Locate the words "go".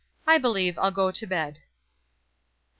0.89-1.11